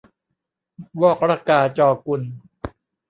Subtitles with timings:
[1.01, 2.21] วอก ระกา จอ กุน